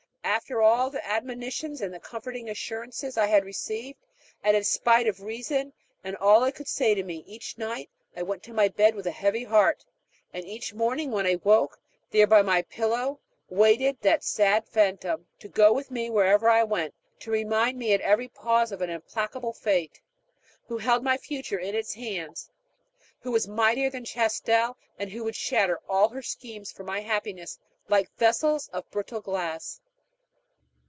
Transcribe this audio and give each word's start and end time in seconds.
After 0.23 0.61
all 0.61 0.89
the 0.89 1.05
admonitions 1.05 1.81
and 1.81 1.93
the 1.93 1.99
comforting 1.99 2.49
assurances 2.49 3.15
I 3.17 3.25
had 3.27 3.43
received, 3.45 3.99
and 4.43 4.55
in 4.57 4.63
spite 4.63 5.07
of 5.07 5.21
reason 5.21 5.71
and 6.03 6.15
all 6.17 6.43
it 6.45 6.53
could 6.55 6.67
say 6.69 6.93
to 6.95 7.03
me, 7.03 7.23
each 7.27 7.57
night 7.59 7.89
I 8.15 8.23
went 8.23 8.41
to 8.43 8.53
my 8.53 8.67
bed 8.69 8.95
with 8.95 9.05
a 9.07 9.11
heavy 9.11 9.43
heart; 9.43 9.83
and 10.33 10.43
each 10.45 10.73
morning 10.73 11.11
when 11.11 11.27
I 11.27 11.39
woke, 11.43 11.79
there, 12.11 12.25
by 12.27 12.41
my 12.43 12.61
pillow, 12.63 13.19
waited 13.49 13.99
that 14.01 14.23
sad 14.23 14.67
phantom, 14.67 15.27
to 15.39 15.47
go 15.49 15.71
with 15.73 15.91
me 15.91 16.09
where 16.09 16.39
I 16.49 16.63
went, 16.63 16.93
to 17.19 17.29
remind 17.31 17.77
me 17.77 17.93
at 17.93 18.01
every 18.01 18.27
pause 18.29 18.71
of 18.71 18.81
an 18.81 18.89
implacable 18.89 19.53
Fate, 19.53 20.01
who 20.67 20.77
held 20.79 21.03
my 21.03 21.17
future 21.17 21.59
in 21.59 21.75
its 21.75 21.93
hands, 21.95 22.49
who 23.19 23.31
was 23.31 23.47
mightier 23.49 23.89
than 23.91 24.05
Chastel, 24.05 24.75
and 24.97 25.11
would 25.13 25.35
shatter 25.35 25.79
all 25.89 26.09
her 26.09 26.21
schemes 26.23 26.71
for 26.71 26.83
my 26.83 27.01
happiness 27.01 27.59
like 27.89 28.09
vessels 28.17 28.69
of 28.69 28.89
brittle 28.91 29.21
glass. 29.21 29.81